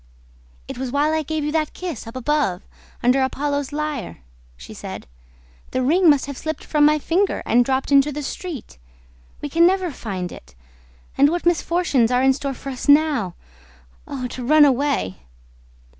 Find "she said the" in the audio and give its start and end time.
4.57-5.83